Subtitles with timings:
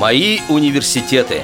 [0.00, 1.42] Мои университеты.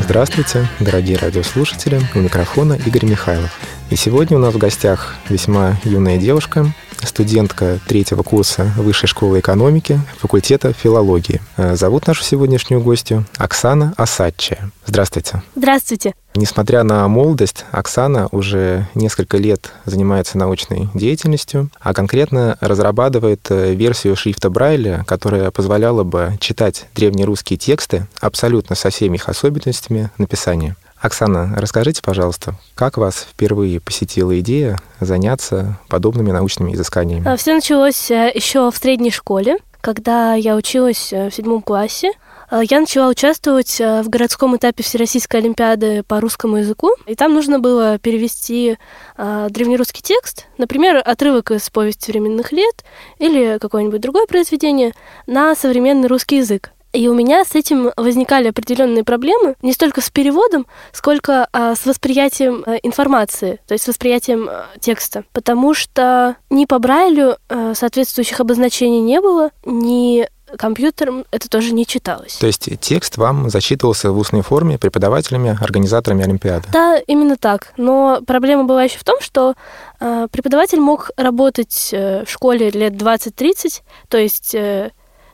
[0.00, 2.00] Здравствуйте, дорогие радиослушатели.
[2.14, 3.50] У микрофона Игорь Михайлов.
[3.90, 6.72] И сегодня у нас в гостях весьма юная девушка,
[7.02, 11.40] студентка третьего курса Высшей школы экономики, факультета филологии.
[11.56, 14.70] Зовут нашу сегодняшнюю гостью Оксана Осадчая.
[14.86, 15.42] Здравствуйте.
[15.56, 16.14] Здравствуйте.
[16.38, 24.14] Несмотря на молодость, Оксана уже несколько лет занимается научной деятельностью, а конкретно разрабатывает э, версию
[24.14, 30.76] шрифта Брайля, которая позволяла бы читать древнерусские тексты абсолютно со всеми их особенностями написания.
[31.00, 37.26] Оксана, расскажите, пожалуйста, как вас впервые посетила идея заняться подобными научными изысканиями?
[37.26, 42.12] А, Все началось э, еще в средней школе, когда я училась э, в седьмом классе.
[42.50, 47.34] А, я начала участвовать э, в городском этапе Всероссийской Олимпиады по русскому языку, и там
[47.34, 48.78] нужно было перевести
[49.16, 52.84] древнерусский текст, например, отрывок из повести временных лет
[53.18, 54.92] или какое-нибудь другое произведение
[55.26, 56.72] на современный русский язык.
[56.92, 61.84] И у меня с этим возникали определенные проблемы, не столько с переводом, сколько а, с
[61.84, 65.24] восприятием а, информации, то есть с восприятием а, текста.
[65.32, 71.86] Потому что ни по Брайлю а, соответствующих обозначений не было, ни компьютером это тоже не
[71.86, 72.36] читалось.
[72.36, 76.68] То есть текст вам зачитывался в устной форме преподавателями, организаторами Олимпиады?
[76.72, 77.72] Да, именно так.
[77.76, 79.54] Но проблема была еще в том, что
[80.00, 84.90] э, преподаватель мог работать э, в школе лет 20-30, то есть э,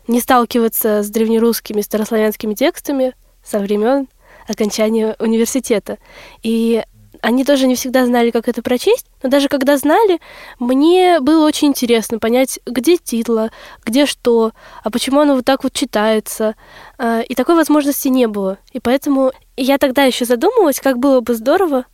[0.06, 4.08] не сталкиваться с древнерусскими старославянскими текстами со времен
[4.48, 5.98] окончания университета.
[6.42, 6.82] И
[7.24, 10.20] они тоже не всегда знали, как это прочесть, но даже когда знали,
[10.58, 13.50] мне было очень интересно понять, где титла,
[13.84, 16.54] где что, а почему оно вот так вот читается.
[16.98, 18.58] А, и такой возможности не было.
[18.72, 21.86] И поэтому я тогда еще задумалась, как было бы здорово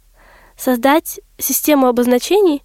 [0.56, 2.62] создать систему обозначений,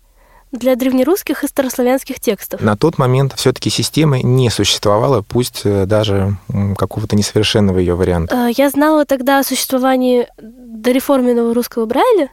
[0.52, 2.61] для древнерусских и старославянских текстов.
[2.61, 6.38] На тот момент все-таки системы не существовало, пусть э, даже
[6.77, 8.47] какого-то несовершенного ее варианта.
[8.47, 12.29] Э, я знала тогда о существовании дореформенного русского Брайля,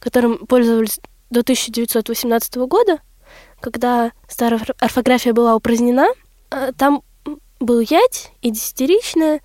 [0.00, 2.98] которым пользовались до 1918 года,
[3.60, 6.08] когда старая орфография была упразднена.
[6.50, 7.02] Э, там
[7.60, 9.40] был ять и десятиричная,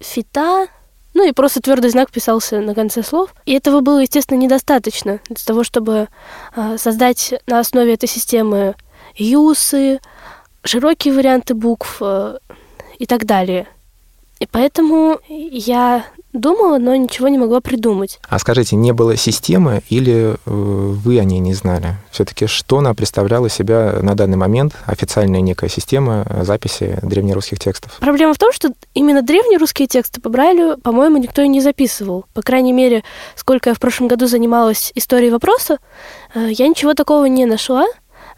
[0.00, 0.68] фита,
[1.14, 3.34] ну и просто твердый знак писался на конце слов.
[3.46, 6.08] И этого было, естественно, недостаточно для того, чтобы
[6.56, 8.74] э, создать на основе этой системы
[9.14, 10.00] юсы,
[10.64, 12.38] широкие варианты букв э,
[12.98, 13.68] и так далее.
[14.40, 16.04] И поэтому я
[16.34, 18.18] думала, но ничего не могла придумать.
[18.28, 21.96] А скажите, не было системы или э, вы о ней не знали?
[22.10, 27.96] Все-таки что она представляла себя на данный момент, официальная некая система записи древнерусских текстов?
[28.00, 32.26] Проблема в том, что именно древнерусские тексты по Брайлю, по-моему, никто и не записывал.
[32.34, 33.04] По крайней мере,
[33.36, 35.78] сколько я в прошлом году занималась историей вопроса,
[36.34, 37.86] э, я ничего такого не нашла,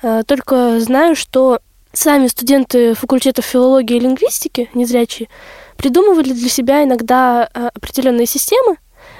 [0.02, 1.60] э, только знаю, что
[1.96, 5.28] сами студенты факультетов филологии и лингвистики, незрячие,
[5.76, 8.76] придумывали для себя иногда э, определенные системы,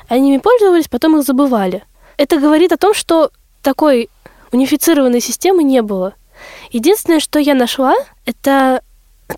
[0.09, 1.85] они ими пользовались, потом их забывали.
[2.17, 3.31] Это говорит о том, что
[3.63, 4.09] такой
[4.53, 6.15] унифицированной системы не было.
[6.71, 8.83] Единственное, что я нашла, это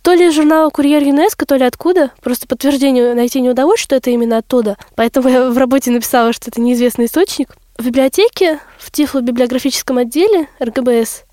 [0.02, 2.10] то ли из журнала «Курьер ЮНЕСКО», то ли откуда.
[2.20, 4.76] Просто подтверждение найти не удалось, что это именно оттуда.
[4.94, 7.56] Поэтому я в работе написала, что это неизвестный источник.
[7.78, 11.24] В библиотеке, в тифло-библиографическом отделе РГБС,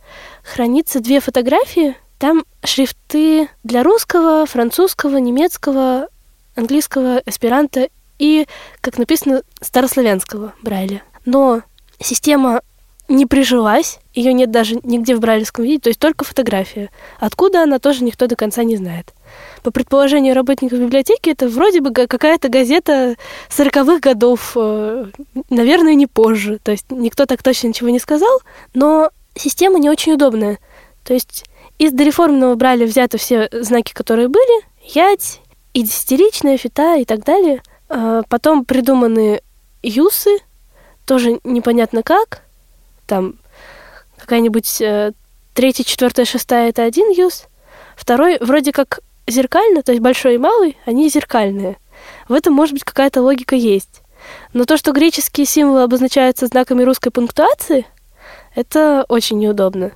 [0.44, 6.08] хранится две фотографии там шрифты для русского, французского, немецкого,
[6.56, 7.90] английского, эсперанто
[8.20, 8.48] и,
[8.82, 11.04] как написано, старославянского Брайля.
[11.26, 11.62] Но
[12.00, 12.62] система
[13.08, 16.90] не прижилась, ее нет даже нигде в брайлевском виде, то есть только фотография.
[17.20, 19.14] Откуда она, тоже никто до конца не знает.
[19.62, 23.16] По предположению работников библиотеки, это вроде бы какая-то газета
[23.50, 25.06] 40-х годов, э,
[25.50, 26.60] наверное, не позже.
[26.64, 28.42] То есть никто так точно ничего не сказал,
[28.74, 30.58] но система не очень удобная.
[31.06, 31.46] То есть
[31.78, 35.40] из дореформенного брали взяты все знаки, которые были, ять,
[35.74, 37.62] и десятиричная, фита и так далее.
[37.90, 39.42] А, потом придуманы
[39.84, 40.40] юсы,
[41.06, 42.42] тоже непонятно как.
[43.06, 43.36] Там
[44.18, 45.12] какая-нибудь э,
[45.54, 47.46] третья, четвертая, шестая— это один юз.
[47.96, 51.78] Второй вроде как зеркально, то есть большой и малый, они зеркальные.
[52.28, 54.02] В этом, может быть, какая-то логика есть.
[54.54, 57.86] Но то, что греческие символы обозначаются знаками русской пунктуации,
[58.56, 59.92] это очень неудобно.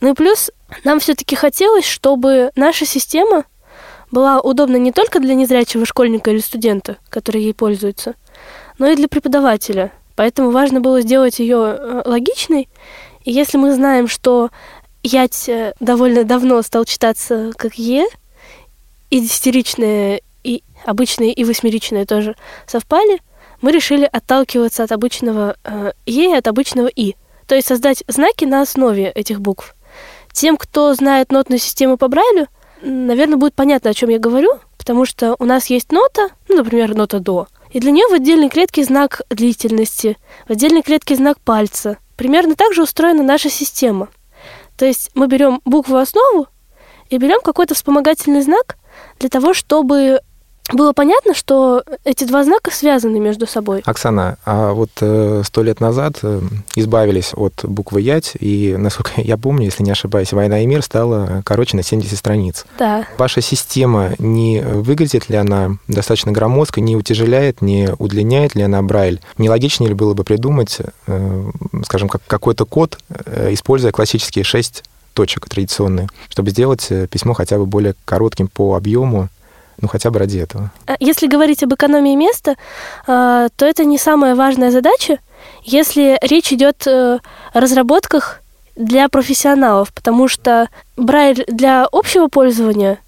[0.00, 0.50] Ну и плюс
[0.84, 3.44] нам все-таки хотелось, чтобы наша система
[4.10, 8.14] была удобна не только для незрячего школьника или студента, который ей пользуется,
[8.78, 9.92] но и для преподавателя.
[10.14, 12.68] Поэтому важно было сделать ее э, логичной.
[13.24, 14.50] И если мы знаем, что
[15.02, 18.06] ять э, довольно давно стал читаться как Е,
[19.10, 22.34] и десятиричные, и обычные, и восьмеричные тоже
[22.66, 23.20] совпали,
[23.60, 27.14] мы решили отталкиваться от обычного э, Е и от обычного И.
[27.46, 29.75] То есть создать знаки на основе этих букв.
[30.36, 32.48] Тем, кто знает нотную систему по Брайлю,
[32.82, 36.94] наверное, будет понятно, о чем я говорю, потому что у нас есть нота, ну, например,
[36.94, 41.96] нота до, и для нее в отдельной клетке знак длительности, в отдельной клетке знак пальца.
[42.16, 44.08] Примерно так же устроена наша система.
[44.76, 46.48] То есть мы берем букву основу
[47.08, 48.76] и берем какой-то вспомогательный знак
[49.18, 50.20] для того, чтобы
[50.72, 53.82] было понятно, что эти два знака связаны между собой.
[53.84, 56.40] Оксана, а вот э, сто лет назад э,
[56.74, 61.42] избавились от буквы «ять», и, насколько я помню, если не ошибаюсь, «Война и мир» стала
[61.44, 62.66] короче на 70 страниц.
[62.78, 63.06] Да.
[63.16, 69.20] Ваша система, не выглядит ли она достаточно громоздко, не утяжеляет, не удлиняет ли она Брайль?
[69.38, 71.50] Нелогичнее ли было бы придумать, э,
[71.84, 72.98] скажем, как какой-то код,
[73.50, 74.82] используя классические шесть
[75.14, 79.28] точек традиционные, чтобы сделать письмо хотя бы более коротким по объему,
[79.80, 80.70] ну, хотя бы ради этого.
[80.86, 82.56] А если говорить об экономии места,
[83.06, 85.18] а, то это не самая важная задача,
[85.62, 87.18] если речь идет э,
[87.52, 88.40] о разработках
[88.74, 92.98] для профессионалов, потому что Брайль для общего пользования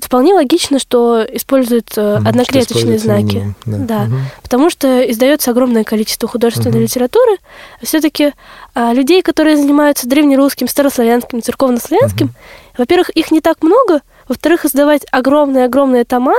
[0.00, 3.34] вполне логично, что используют mm, одноклеточные знаки.
[3.34, 3.78] Минимум, да.
[3.78, 4.02] да.
[4.04, 4.16] Угу.
[4.42, 6.84] Потому что издается огромное количество художественной угу.
[6.84, 7.36] литературы.
[7.82, 8.32] Все-таки
[8.74, 12.34] а, людей, которые занимаются древнерусским, старославянским, церковнославянским, угу.
[12.78, 14.00] во-первых, их не так много,
[14.32, 16.34] во-вторых, издавать огромные-огромные тома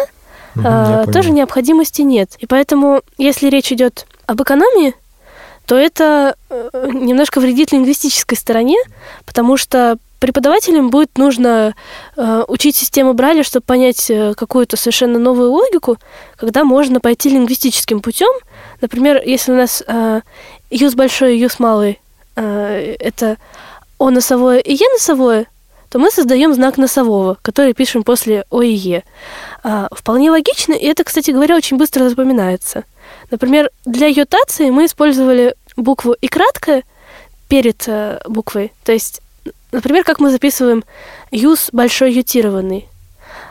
[0.55, 2.31] угу, тоже необходимости нет.
[2.39, 4.95] И поэтому, если речь идет об экономии,
[5.65, 8.77] то это э, немножко вредит лингвистической стороне,
[9.25, 11.75] потому что преподавателям будет нужно
[12.17, 15.97] э, учить систему Брайля, чтобы понять э, какую-то совершенно новую логику,
[16.35, 18.31] когда можно пойти лингвистическим путем.
[18.81, 20.21] Например, если у нас э,
[20.69, 21.99] юз большой и юз малый
[22.35, 23.37] э, это
[23.97, 25.45] О носовое и Е носовое,
[25.93, 29.03] то мы создаем знак носового, который пишем после О и Е.
[29.61, 32.85] А, вполне логично, и это, кстати говоря, очень быстро запоминается.
[33.29, 36.81] Например, для йотации мы использовали букву и краткое
[37.47, 38.71] перед э, буквой.
[38.83, 39.21] То есть,
[39.71, 40.83] например, как мы записываем
[41.29, 42.87] юз большой ютированный.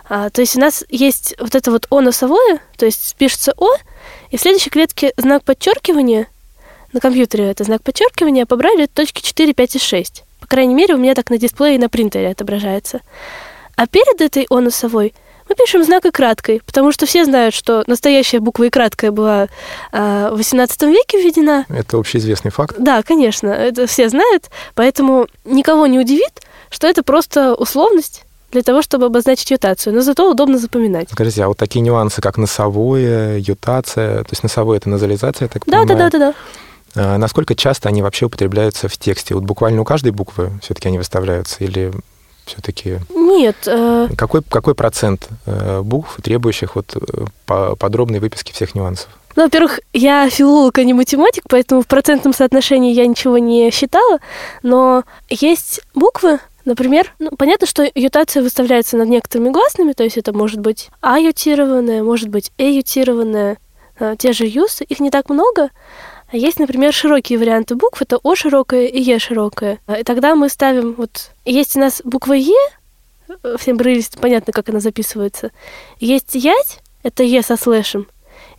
[0.09, 3.69] А, то есть у нас есть вот это вот О носовое, то есть пишется О,
[4.33, 6.27] и в следующей клетке знак подчеркивания,
[6.93, 11.15] на компьютере это знак подчеркивания, побрали точки 4, 5 и 6 крайней мере, у меня
[11.15, 13.01] так на дисплее и на принтере отображается.
[13.77, 15.15] А перед этой О носовой
[15.49, 19.49] мы пишем знак и краткой, потому что все знают, что настоящая буква и краткая была
[19.93, 21.67] э, в XVIII веке введена.
[21.69, 22.77] Это общеизвестный факт.
[22.79, 26.41] Да, конечно, это все знают, поэтому никого не удивит,
[26.71, 31.09] что это просто условность для того, чтобы обозначить ютацию, но зато удобно запоминать.
[31.11, 35.81] Скажите, а вот такие нюансы, как носовое, ютация, то есть носовое это назализация, так да,
[35.81, 35.89] понимаю?
[35.89, 36.35] Да, да, да, да.
[36.95, 39.35] А насколько часто они вообще употребляются в тексте?
[39.35, 41.93] Вот буквально у каждой буквы все-таки они выставляются или
[42.45, 42.99] все-таки...
[43.15, 43.57] Нет.
[43.67, 44.09] Э...
[44.17, 49.09] Какой, какой процент э, букв, требующих вот э, подробной выписки всех нюансов?
[49.37, 54.19] Ну, во-первых, я филолог, а не математик, поэтому в процентном соотношении я ничего не считала,
[54.63, 60.33] но есть буквы, Например, ну, понятно, что ютация выставляется над некоторыми гласными, то есть это
[60.33, 63.59] может быть а ютированная, может быть э ютированная,
[63.99, 65.71] э, те же юсы, их не так много,
[66.33, 68.01] а есть, например, широкие варианты букв.
[68.01, 69.81] Это О широкое и Е широкое.
[69.99, 71.31] И тогда мы ставим вот...
[71.45, 72.55] Есть у нас буква Е,
[73.59, 75.51] всем брылись, понятно, как она записывается.
[76.01, 78.09] Есть Ять, это Е со слэшем.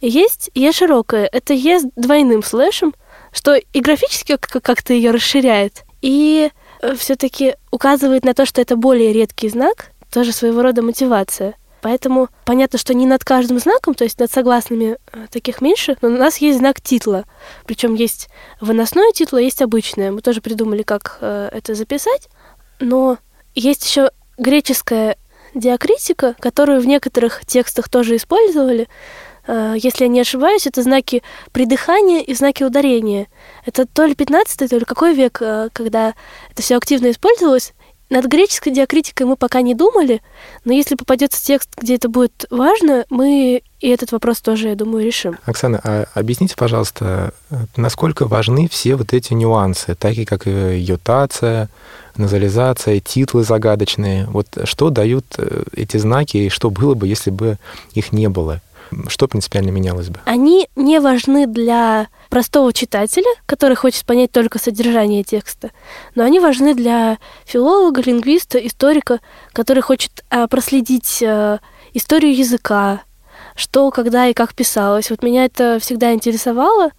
[0.01, 2.93] И есть Е широкое, это Е с двойным слэшем,
[3.31, 9.13] что и графически как-то ее расширяет, и э, все-таки указывает на то, что это более
[9.13, 11.55] редкий знак, тоже своего рода мотивация.
[11.83, 16.07] Поэтому понятно, что не над каждым знаком, то есть над согласными э, таких меньше, но
[16.07, 17.25] у нас есть знак титла.
[17.65, 18.29] Причем есть
[18.61, 20.09] выносное титло, есть обычное.
[20.09, 22.29] Мы тоже придумали, как э, это записать.
[22.79, 23.17] Но
[23.53, 25.17] есть еще греческая
[25.53, 28.87] диакритика, которую в некоторых текстах тоже использовали.
[29.45, 33.27] Э, если я не ошибаюсь, это знаки придыхания и знаки ударения.
[33.65, 35.33] Это то ли 15 то ли какой век,
[35.73, 36.13] когда
[36.49, 37.73] это все активно использовалось.
[38.13, 40.21] Над греческой диакритикой мы пока не думали,
[40.65, 45.03] но если попадется текст, где это будет важно, мы и этот вопрос тоже, я думаю,
[45.03, 45.39] решим.
[45.45, 47.33] Оксана, а объясните, пожалуйста,
[47.75, 51.69] насколько важны все вот эти нюансы, такие как йотация,
[52.15, 54.27] назализация, титлы загадочные.
[54.27, 57.57] Вот что дают э, эти знаки, и что было бы, если бы
[57.95, 58.61] их не было?
[59.07, 60.19] Что принципиально менялось бы?
[60.25, 65.71] Они не важны для простого читателя, который хочет понять только содержание текста,
[66.15, 69.19] но они важны для филолога, лингвиста, историка,
[69.51, 71.59] который хочет а, проследить а,
[71.93, 73.01] историю языка,
[73.55, 75.09] что, когда и как писалось.
[75.09, 76.89] Вот меня это всегда интересовало,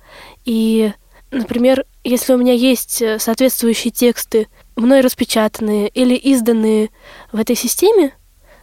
[0.44, 0.92] и,
[1.30, 6.90] например, если у меня есть э, соответствующие тексты, мной распечатанные или изданные
[7.32, 8.12] в этой системе,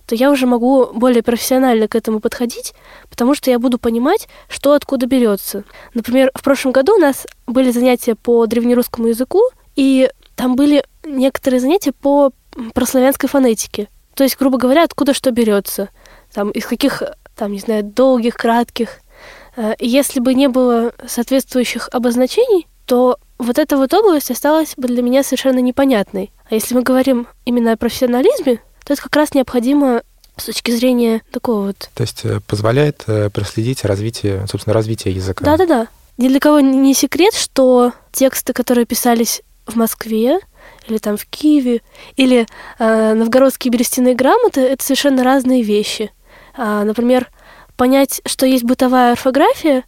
[0.05, 2.73] то я уже могу более профессионально к этому подходить,
[3.09, 5.63] потому что я буду понимать, что откуда берется.
[5.93, 9.41] Например, в прошлом году у нас были занятия по древнерусскому языку,
[9.75, 12.31] и там были некоторые занятия по
[12.73, 13.89] прославянской фонетике.
[14.15, 15.89] То есть, грубо говоря, откуда что берется.
[16.33, 17.03] там, из каких,
[17.35, 18.99] там, не знаю, долгих, кратких.
[19.55, 24.87] Э, и если бы не было соответствующих обозначений, то вот эта вот область осталась бы
[24.87, 26.31] для меня совершенно непонятной.
[26.49, 30.03] А если мы говорим именно о профессионализме, то это как раз необходимо
[30.37, 31.89] с точки зрения такого вот...
[31.93, 35.45] То есть э, позволяет э, проследить развитие, собственно, развитие языка.
[35.45, 35.87] Да-да-да.
[36.17, 40.39] Ни для кого не секрет, что тексты, которые писались в Москве,
[40.87, 41.81] или там в Киеве,
[42.15, 42.47] или
[42.79, 46.11] э, новгородские берестяные грамоты, это совершенно разные вещи.
[46.55, 47.29] А, например,
[47.77, 49.83] понять, что есть бытовая орфография,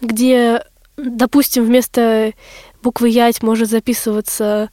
[0.00, 0.62] где,
[0.96, 2.32] допустим, вместо
[2.82, 4.70] буквы «ять» может записываться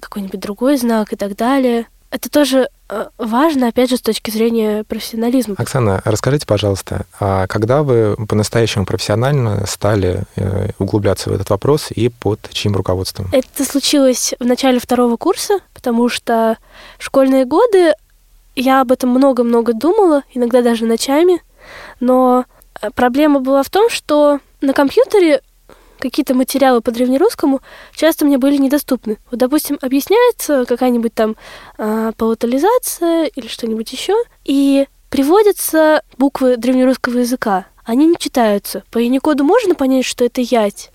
[0.00, 1.86] какой-нибудь другой знак и так далее.
[2.14, 5.56] Это тоже э, важно, опять же, с точки зрения профессионализма.
[5.58, 12.08] Оксана, расскажите, пожалуйста, а когда вы по-настоящему профессионально стали э, углубляться в этот вопрос и
[12.10, 13.26] под чьим руководством?
[13.32, 16.56] Это случилось в начале второго курса, потому что
[17.00, 17.94] в школьные годы
[18.54, 21.42] я об этом много-много думала, иногда даже ночами,
[21.98, 22.44] но
[22.80, 25.42] э, проблема была в том, что на компьютере
[26.04, 27.60] какие-то материалы по древнерусскому
[27.94, 29.18] часто мне были недоступны.
[29.30, 31.36] Вот, допустим, объясняется какая-нибудь там
[31.78, 37.66] э, паутализация или что-нибудь еще, и приводятся буквы древнерусского языка.
[37.84, 38.82] Они не читаются.
[38.90, 40.90] По Юникоду можно понять, что это ять,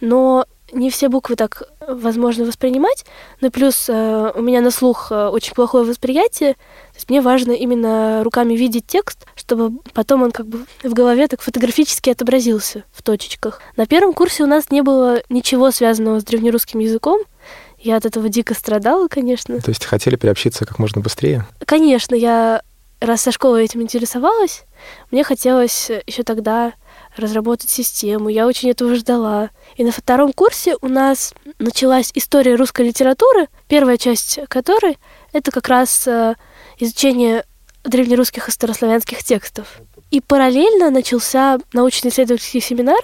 [0.00, 3.04] но не все буквы так возможно воспринимать,
[3.40, 6.56] но плюс э, у меня на слух э, очень плохое восприятие,
[6.94, 11.26] то есть мне важно именно руками видеть текст, чтобы потом он как бы в голове
[11.26, 13.60] так фотографически отобразился в точечках.
[13.76, 17.20] На первом курсе у нас не было ничего связанного с древнерусским языком,
[17.80, 19.60] я от этого дико страдала, конечно.
[19.60, 21.46] То есть хотели приобщиться как можно быстрее?
[21.66, 22.62] Конечно, я
[23.00, 24.62] раз со школы этим интересовалась,
[25.10, 26.74] мне хотелось еще тогда
[27.16, 28.28] разработать систему.
[28.28, 29.50] Я очень этого ждала.
[29.76, 34.98] И на втором курсе у нас началась история русской литературы, первая часть которой
[35.32, 36.34] это как раз э,
[36.78, 37.44] изучение
[37.84, 39.80] древнерусских и старославянских текстов.
[40.10, 43.00] И параллельно начался научно-исследовательский семинар.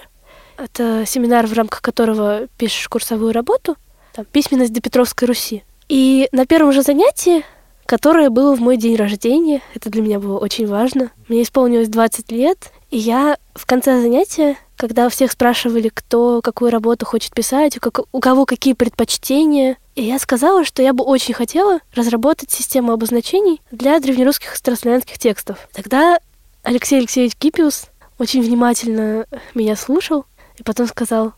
[0.57, 3.75] Это семинар, в рамках которого пишешь курсовую работу,
[4.13, 5.63] там, «Письменность до Петровской Руси».
[5.89, 7.43] И на первом же занятии,
[7.85, 12.31] которое было в мой день рождения, это для меня было очень важно, мне исполнилось 20
[12.31, 17.79] лет, и я в конце занятия, когда всех спрашивали, кто какую работу хочет писать, у,
[17.79, 22.93] как, у кого какие предпочтения, и я сказала, что я бы очень хотела разработать систему
[22.93, 25.67] обозначений для древнерусских старославянских текстов.
[25.73, 26.19] Тогда
[26.63, 30.25] Алексей Алексеевич Кипиус очень внимательно меня слушал
[30.57, 31.33] и потом сказал,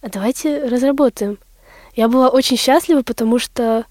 [0.00, 1.38] а давайте разработаем.
[1.96, 3.84] Я была очень счастлива, потому что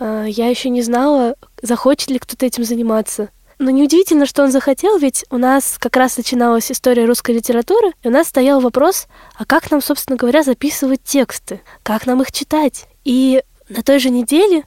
[0.00, 3.28] э, я еще не знала, захочет ли кто-то этим заниматься.
[3.60, 8.08] Но неудивительно, что он захотел, ведь у нас как раз начиналась история русской литературы, и
[8.08, 12.87] у нас стоял вопрос, а как нам, собственно говоря, записывать тексты, как нам их читать.
[13.08, 14.64] И на той же неделе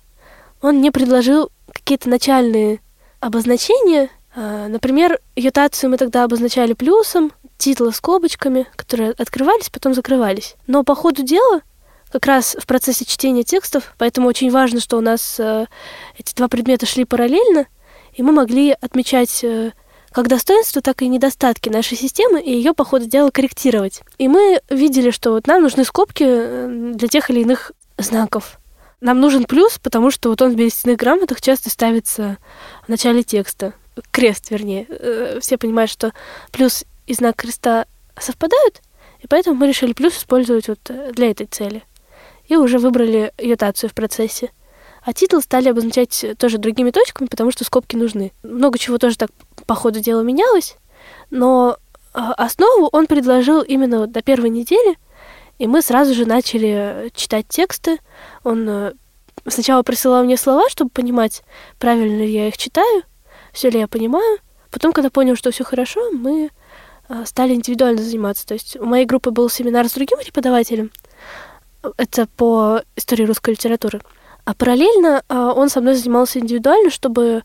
[0.64, 2.80] он мне предложил какие-то начальные
[3.20, 4.10] обозначения.
[4.36, 10.56] А, например, ютацию мы тогда обозначали плюсом, титлы скобочками, которые открывались, потом закрывались.
[10.66, 11.62] Но по ходу дела
[12.12, 15.68] как раз в процессе чтения текстов, поэтому очень важно, что у нас э,
[16.18, 17.68] эти два предмета шли параллельно,
[18.14, 19.72] и мы могли отмечать э,
[20.12, 24.02] как достоинства, так и недостатки нашей системы и ее по ходу дела корректировать.
[24.18, 27.72] И мы видели, что вот нам нужны скобки э, для тех или иных
[28.02, 28.60] знаков.
[29.00, 32.38] Нам нужен плюс, потому что вот он в берестяных грамотах часто ставится
[32.86, 33.74] в начале текста.
[34.12, 34.86] Крест, вернее.
[34.90, 36.14] Э, все понимают, что
[36.52, 37.86] плюс и знак креста
[38.20, 38.82] совпадают,
[39.20, 40.80] и поэтому мы решили плюс использовать вот
[41.14, 41.84] для этой цели.
[42.48, 44.52] И уже выбрали йотацию в процессе.
[45.04, 48.34] А титул стали обозначать тоже другими точками, потому что скобки нужны.
[48.44, 49.32] Много чего тоже так
[49.66, 50.76] по ходу дела менялось,
[51.32, 51.78] но
[52.14, 54.98] а, основу он предложил именно до первой недели,
[55.62, 58.00] и мы сразу же начали читать тексты.
[58.44, 58.94] Он э,
[59.48, 61.44] сначала присылал мне слова, чтобы понимать,
[61.78, 63.04] правильно ли я их читаю,
[63.54, 64.40] все ли я понимаю.
[64.72, 66.50] Потом, когда понял, что все хорошо, мы
[67.10, 68.48] э, стали индивидуально заниматься.
[68.48, 70.90] То есть у моей группы был семинар с другим преподавателем.
[71.96, 74.02] Это по истории русской литературы.
[74.46, 77.44] А параллельно он со мной занимался индивидуально, чтобы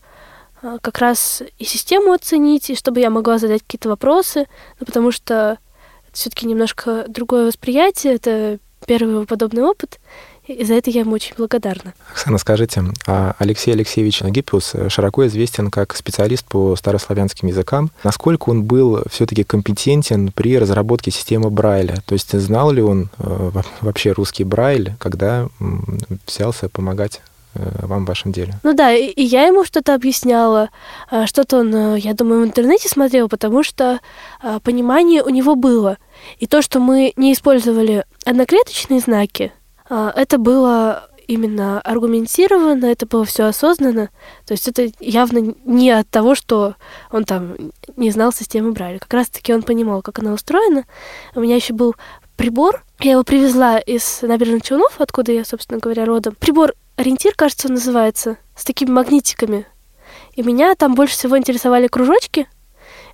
[0.81, 4.47] как раз и систему оценить, и чтобы я могла задать какие-то вопросы,
[4.79, 5.59] ну, потому что
[6.17, 9.99] все-таки немножко другое восприятие, это первый подобный опыт,
[10.47, 11.93] и за это я ему очень благодарна.
[12.11, 17.91] Оксана, скажите, а Алексей Алексеевич Гиппиус широко известен как специалист по старославянским языкам.
[18.03, 22.01] Насколько он был все-таки компетентен при разработке системы Брайля?
[22.05, 25.49] То есть знал ли он э, вообще русский Брайль, когда
[26.25, 27.21] взялся помогать
[27.81, 28.53] вам в вашем деле.
[28.63, 30.69] Ну да, и я ему что-то объясняла,
[31.09, 33.99] а что-то он, э, я думаю, в интернете смотрел, потому что
[34.41, 35.97] а, понимание у него было.
[36.39, 39.51] И то, что мы не использовали одноклеточные знаки,
[39.89, 44.09] а, это было именно аргументированно, это было все осознанно.
[44.45, 46.75] То есть это явно не от того, что
[47.11, 47.55] он там
[47.97, 48.99] не знал системы Брайля.
[48.99, 50.85] Как раз-таки он понимал, как она устроена.
[51.35, 51.95] У меня еще был
[52.37, 52.83] прибор.
[52.99, 56.35] Я его привезла из набережных Челнов, откуда я, собственно говоря, родом.
[56.39, 59.65] Прибор ориентир, кажется, называется, с такими магнитиками.
[60.35, 62.47] И меня там больше всего интересовали кружочки.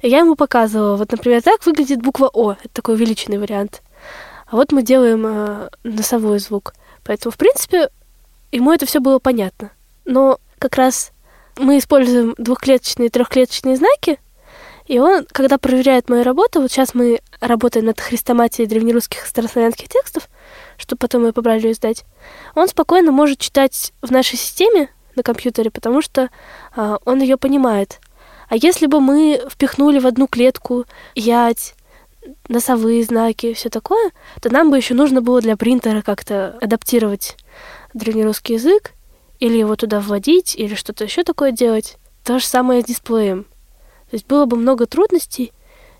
[0.01, 0.97] И я ему показывала.
[0.97, 2.51] Вот, например, так выглядит буква О.
[2.51, 3.81] Это такой увеличенный вариант.
[4.45, 6.73] А вот мы делаем э, носовой звук.
[7.03, 7.89] Поэтому, в принципе,
[8.51, 9.71] ему это все было понятно.
[10.05, 11.11] Но как раз
[11.57, 14.19] мы используем двухклеточные и трехклеточные знаки,
[14.93, 20.29] и он, когда проверяет мою работу, вот сейчас мы работаем над хрестоматией древнерусских старославянских текстов,
[20.77, 22.05] чтобы потом ее побрали и сдать,
[22.53, 26.29] он спокойно может читать в нашей системе на компьютере, потому что
[26.75, 28.01] а, он ее понимает.
[28.49, 30.85] А если бы мы впихнули в одну клетку
[31.15, 31.73] ять,
[32.47, 34.11] носовые знаки, все такое,
[34.43, 37.35] то нам бы еще нужно было для принтера как-то адаптировать
[37.95, 38.91] древнерусский язык,
[39.39, 41.97] или его туда вводить, или что-то еще такое делать.
[42.23, 43.47] То же самое с дисплеем.
[44.13, 45.51] То есть было бы много трудностей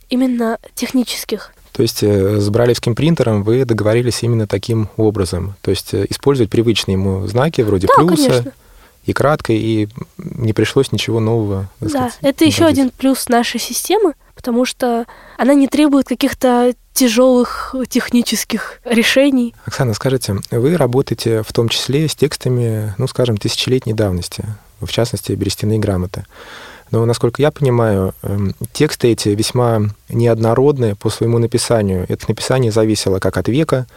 [0.07, 1.51] именно технических.
[1.71, 5.55] То есть э, с бралевским принтером вы договорились именно таким образом.
[5.61, 8.51] То есть э, использовать привычные ему знаки вроде да, плюса конечно.
[9.07, 9.87] и кратко, и
[10.19, 11.71] не пришлось ничего нового.
[11.79, 15.07] Да, сказать, это еще один плюс нашей системы, потому что
[15.39, 19.55] она не требует каких-то тяжелых технических решений.
[19.65, 24.45] Оксана, скажите, вы работаете в том числе с текстами, ну, скажем, тысячелетней давности,
[24.81, 26.27] в частности, берестяные грамоты.
[26.91, 32.05] Но, насколько я понимаю, эм, тексты эти весьма неоднородны по своему написанию.
[32.07, 33.87] Это написание зависело как от века,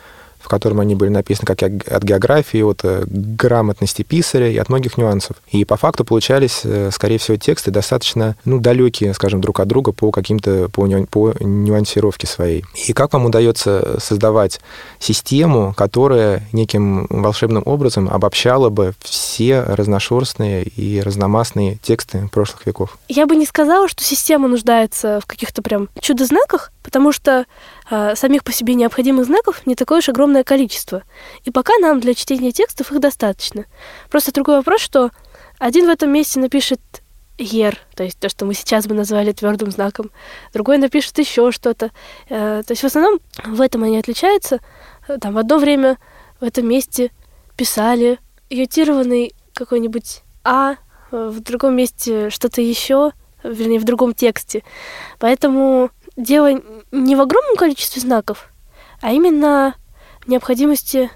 [0.46, 4.96] в котором они были написаны как от географии, от э, грамотности писаря и от многих
[4.96, 5.36] нюансов.
[5.50, 9.90] И по факту получались, э, скорее всего, тексты достаточно ну, далекие, скажем, друг от друга
[9.90, 12.64] по каким-то по, ню, по нюансировке своей.
[12.86, 14.60] И как вам удается создавать
[15.00, 22.98] систему, которая неким волшебным образом обобщала бы все разношерстные и разномастные тексты прошлых веков?
[23.08, 27.46] Я бы не сказала, что система нуждается в каких-то прям чудо-знаках, потому что
[27.90, 31.02] э, самих по себе необходимых знаков не такое уж огромное количество.
[31.44, 33.64] И пока нам для чтения текстов их достаточно.
[34.10, 35.10] Просто другой вопрос, что
[35.58, 36.80] один в этом месте напишет
[37.38, 40.10] ер, то есть то, что мы сейчас бы назвали твердым знаком,
[40.52, 41.90] другой напишет еще что-то.
[42.28, 44.60] Э, то есть в основном в этом они отличаются.
[45.20, 45.98] Там в одно время
[46.40, 47.10] в этом месте
[47.56, 48.18] писали
[48.50, 50.76] ютированный какой-нибудь А,
[51.10, 54.62] в другом месте что-то еще, вернее, в другом тексте.
[55.18, 56.60] Поэтому дело
[56.92, 58.50] не в огромном количестве знаков,
[59.00, 59.74] а именно
[60.24, 61.10] в необходимости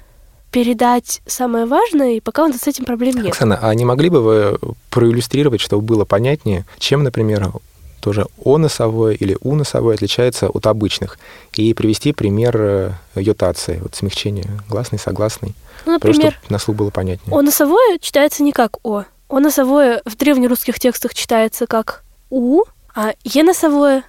[0.51, 3.29] передать самое важное, и пока у нас с этим проблем нет.
[3.29, 4.59] Оксана, а не могли бы вы
[4.91, 7.53] проиллюстрировать, чтобы было понятнее, чем, например,
[8.01, 11.19] тоже О носовое или У носовое отличается от обычных,
[11.53, 15.55] и привести пример э, йотации, вот смягчение гласный, согласный,
[15.87, 17.37] ну, например, просто, чтобы на слух было понятнее.
[17.37, 19.05] О носовое читается не как О.
[19.29, 22.63] О носовое в древнерусских текстах читается как У,
[22.95, 24.05] а Е носовое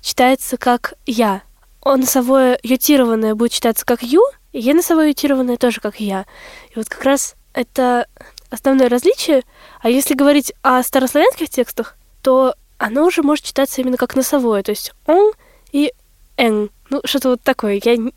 [0.00, 1.42] читается как я.
[1.80, 4.22] О носовое ютированное будет читаться как ю,
[4.52, 6.26] и е носовое ютированное тоже как я.
[6.70, 8.06] И вот как раз это
[8.50, 9.42] основное различие.
[9.80, 14.70] А если говорить о старославянских текстах, то оно уже может читаться именно как носовое, то
[14.70, 15.32] есть он
[15.72, 15.92] и
[16.36, 16.70] эн.
[16.92, 17.80] Ну, что-то вот такое.
[17.82, 18.12] Я не,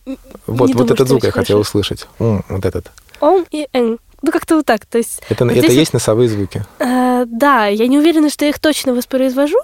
[0.47, 1.45] вот, не вот думаю, этот звук я хорошо.
[1.45, 2.07] хотел услышать.
[2.19, 2.91] М, вот этот.
[3.21, 3.99] Он и эн.
[4.21, 4.85] Ну, как-то вот так.
[4.85, 6.65] То есть, Это, вот это здесь есть носовые звуки.
[6.79, 9.57] Э, да, я не уверена, что я их точно воспроизвожу,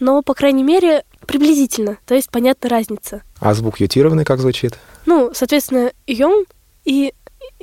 [0.00, 1.98] но, по крайней мере, приблизительно.
[2.06, 3.22] То есть понятна разница.
[3.38, 4.76] А звук ютированный как звучит?
[5.06, 6.44] Ну, соответственно, йон
[6.84, 7.14] и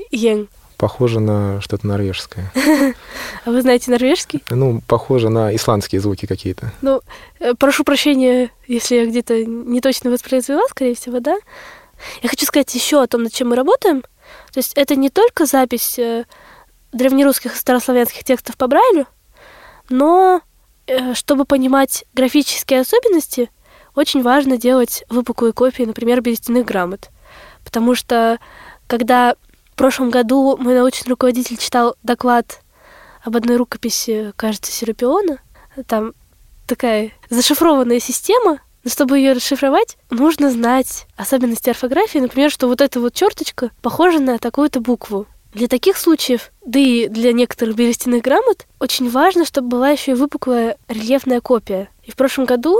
[0.09, 0.47] йен.
[0.77, 2.51] Похоже на что-то норвежское.
[3.45, 4.43] А вы знаете норвежский?
[4.49, 6.71] Ну, похоже на исландские звуки какие-то.
[6.81, 7.01] Ну,
[7.39, 11.37] э, прошу прощения, если я где-то не точно воспроизвела, скорее всего, да.
[12.21, 14.01] Я хочу сказать еще о том, над чем мы работаем.
[14.51, 16.25] То есть это не только запись э,
[16.91, 19.07] древнерусских и старославянских текстов по Брайлю,
[19.89, 20.41] но
[20.87, 23.49] э, чтобы понимать графические особенности,
[23.95, 27.09] очень важно делать выпуклые копии, например, берестяных грамот.
[27.63, 28.39] Потому что
[28.87, 29.35] когда
[29.77, 32.61] в прошлом году мой научный руководитель читал доклад
[33.23, 35.37] об одной рукописи, кажется, Серапиона,
[35.85, 36.13] там
[36.65, 42.99] такая зашифрованная система, но чтобы ее расшифровать, нужно знать особенности орфографии, например, что вот эта
[42.99, 45.27] вот черточка похожа на такую-то букву.
[45.53, 50.15] Для таких случаев, да и для некоторых берестяных грамот, очень важно, чтобы была еще и
[50.15, 51.89] выпуклая рельефная копия.
[52.01, 52.79] И в прошлом году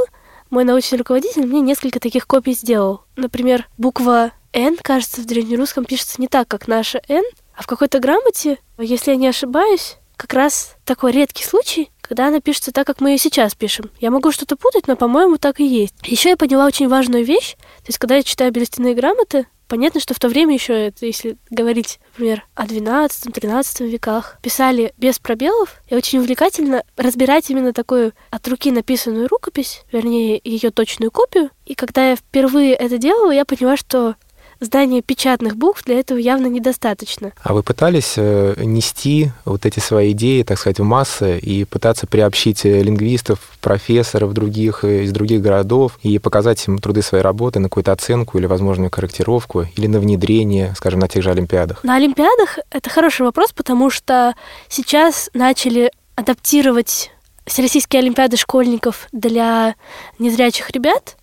[0.49, 3.03] мой научный руководитель мне несколько таких копий сделал.
[3.15, 7.23] Например, буква «Н», кажется, в древнерусском пишется не так, как наша «Н»,
[7.55, 12.39] а в какой-то грамоте, если я не ошибаюсь, как раз такой редкий случай, когда она
[12.39, 13.91] пишется так, как мы ее сейчас пишем.
[13.99, 15.93] Я могу что-то путать, но, по-моему, так и есть.
[16.03, 17.55] Еще я поняла очень важную вещь.
[17.55, 21.99] То есть, когда я читаю берестяные грамоты, Понятно, что в то время еще, если говорить,
[22.11, 28.71] например, о 12-13 веках, писали без пробелов, и очень увлекательно разбирать именно такую от руки
[28.71, 31.49] написанную рукопись, вернее, ее точную копию.
[31.65, 34.15] И когда я впервые это делала, я поняла, что
[34.59, 37.33] здания печатных букв для этого явно недостаточно.
[37.41, 42.07] А вы пытались э, нести вот эти свои идеи, так сказать, в массы и пытаться
[42.07, 47.59] приобщить э, лингвистов, профессоров других э, из других городов и показать им труды своей работы
[47.59, 51.83] на какую-то оценку или возможную корректировку или на внедрение, скажем, на тех же Олимпиадах?
[51.83, 54.33] На Олимпиадах это хороший вопрос, потому что
[54.69, 57.11] сейчас начали адаптировать
[57.47, 59.75] Всероссийские Олимпиады школьников для
[60.19, 61.15] незрячих ребят,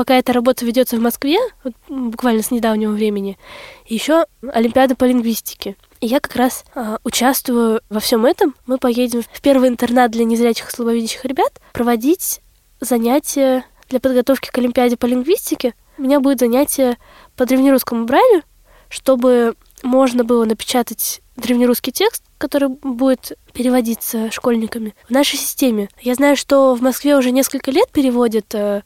[0.00, 3.36] пока эта работа ведется в Москве, вот, буквально с недавнего времени,
[3.84, 5.76] еще Олимпиада по лингвистике.
[6.00, 8.54] И я как раз э, участвую во всем этом.
[8.64, 12.40] Мы поедем в первый интернат для незрячих и слабовидящих ребят проводить
[12.80, 15.74] занятия для подготовки к Олимпиаде по лингвистике.
[15.98, 16.96] У меня будет занятие
[17.36, 18.42] по древнерусскому брайлю,
[18.88, 25.90] чтобы можно было напечатать древнерусский текст, который будет переводиться школьниками в нашей системе.
[26.00, 28.80] Я знаю, что в Москве уже несколько лет переводят э,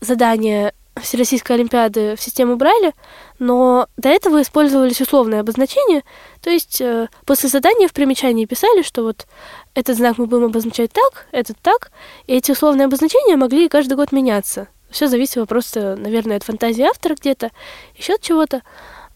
[0.00, 2.92] задания Всероссийской Олимпиады в систему Брайля,
[3.38, 6.02] но до этого использовались условные обозначения,
[6.40, 9.26] то есть э, после задания в примечании писали, что вот
[9.74, 11.90] этот знак мы будем обозначать так, этот так,
[12.26, 14.68] и эти условные обозначения могли каждый год меняться.
[14.90, 17.50] Все зависело просто, наверное, от фантазии автора где-то,
[17.94, 18.62] еще от чего-то.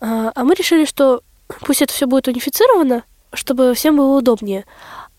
[0.00, 1.22] А, а мы решили, что
[1.60, 4.66] пусть это все будет унифицировано, чтобы всем было удобнее.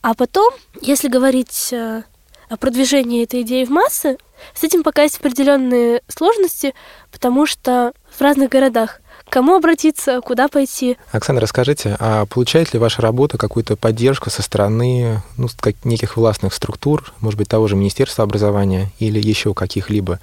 [0.01, 2.03] А потом, если говорить э,
[2.49, 4.17] о продвижении этой идеи в массы,
[4.53, 6.73] с этим пока есть определенные сложности,
[7.11, 10.97] потому что в разных городах к кому обратиться, куда пойти.
[11.11, 16.53] Оксана, расскажите, а получает ли ваша работа какую-то поддержку со стороны ну, как, неких властных
[16.53, 20.19] структур, может быть, того же Министерства образования или еще каких-либо?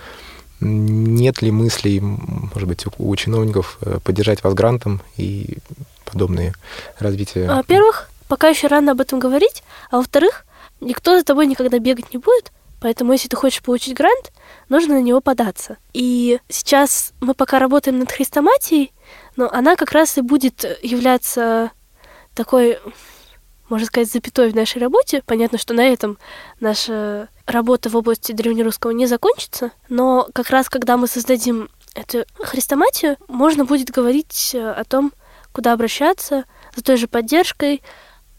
[0.61, 5.59] Нет ли мыслей, может быть, у чиновников э, поддержать вас грантом и
[6.05, 6.53] подобные
[6.99, 7.47] развития?
[7.47, 10.45] Во-первых, пока еще рано об этом говорить, а во-вторых,
[10.81, 14.33] никто за тобой никогда бегать не будет, Поэтому, если ты хочешь получить грант,
[14.69, 15.79] нужно на него податься.
[15.93, 18.93] И сейчас мы пока работаем над хрестоматией,
[19.37, 21.73] но она как раз и будет являться
[22.35, 22.79] такой,
[23.69, 25.23] можно сказать, запятой в нашей работе.
[25.27, 26.19] Понятно, что на этом
[26.61, 33.17] наша работа в области древнерусского не закончится, но как раз когда мы создадим эту хрестоматию,
[33.27, 35.13] можно будет говорить о том,
[35.53, 36.45] куда обращаться
[36.77, 37.83] за той же поддержкой,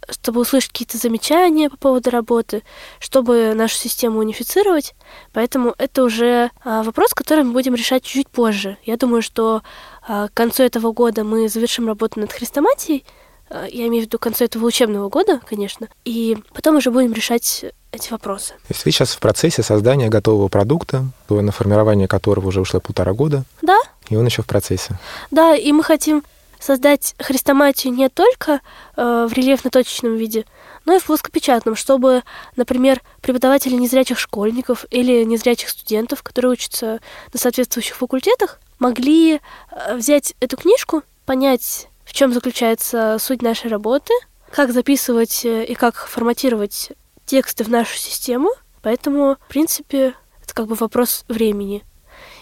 [0.10, 2.64] чтобы услышать какие-то замечания по поводу работы,
[3.00, 4.96] чтобы нашу систему унифицировать.
[5.34, 8.78] Поэтому это уже а, вопрос, который мы будем решать чуть позже.
[8.84, 9.62] Я думаю, что
[10.08, 13.06] а, к концу этого года мы завершим работу над хрестоматией,
[13.50, 17.14] а, я имею в виду к концу этого учебного года, конечно, и потом уже будем
[17.14, 18.50] решать эти вопросы.
[18.50, 23.14] То есть вы сейчас в процессе создания готового продукта, на формирование которого уже ушло полтора
[23.14, 23.44] года?
[23.62, 23.80] Да.
[24.10, 25.00] И он еще в процессе?
[25.32, 26.24] Да, и мы хотим
[26.60, 28.62] создать хрестоматию не только
[28.96, 30.46] э, в рельефно-точечном виде,
[30.86, 32.24] но и в плоскопечатном, чтобы,
[32.56, 37.00] например, преподаватели незрячих школьников или незрячих студентов, которые учатся
[37.34, 44.14] на соответствующих факультетах, могли э, взять эту книжку, понять, в чем заключается суть нашей работы,
[44.52, 46.92] как записывать э, и как форматировать
[47.26, 48.50] тексты в нашу систему.
[48.82, 51.84] Поэтому, в принципе, это как бы вопрос времени.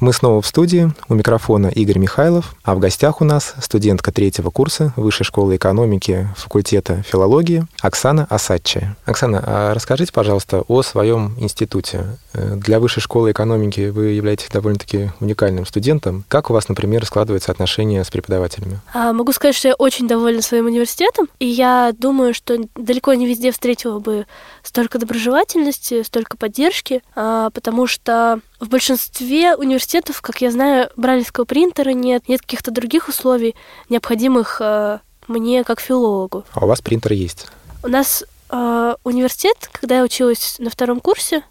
[0.04, 0.92] Мы снова в студии.
[1.08, 6.28] У микрофона Игорь Михайлов, а в гостях у нас студентка третьего курса Высшей школы экономики
[6.36, 8.98] факультета филологии Оксана Асадчая.
[9.06, 12.18] Оксана, а расскажите, пожалуйста, о своем институте.
[12.34, 16.26] Э, для Высшей школы экономики вы являетесь довольно-таки уникальным студентом.
[16.28, 18.82] Как у вас, например, складывается отношение с преподавателями?
[18.94, 23.26] А, могу сказать, что я очень довольна своим университетом, и я думаю, что далеко не
[23.26, 24.26] везде встретила бы
[24.64, 31.92] столько доброжелательности, столько поддержки, а, потому что в большинстве университетов, как я знаю, бралевского принтера
[31.92, 33.56] нет, нет каких-то других условий,
[33.90, 36.46] необходимых а, мне как филологу.
[36.54, 37.48] А у вас принтер есть?
[37.84, 41.44] У нас э, университет, когда я училась на втором курсе,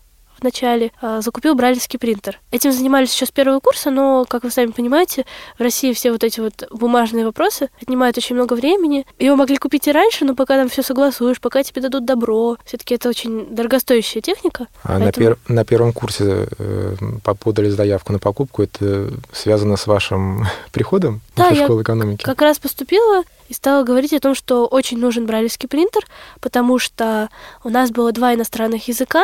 [0.42, 2.40] в начале, э, закупил брайлевский принтер.
[2.50, 5.24] Этим занимались еще с первого курса, но, как вы сами понимаете,
[5.58, 9.06] в России все вот эти вот бумажные вопросы отнимают очень много времени.
[9.18, 12.94] Его могли купить и раньше, но пока там все согласуешь, пока тебе дадут добро, все-таки
[12.94, 14.66] это очень дорогостоящая техника.
[14.82, 15.04] А поэтому...
[15.04, 15.38] на, пер...
[15.48, 21.56] на первом курсе э, подали заявку на покупку, это связано с вашим приходом да, в
[21.56, 22.24] школы экономики?
[22.24, 26.06] как раз поступила и стала говорить о том, что очень нужен брайлевский принтер,
[26.40, 27.28] потому что
[27.64, 29.22] у нас было два иностранных языка,